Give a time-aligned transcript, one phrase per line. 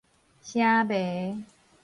[0.43, 1.45] 唌迷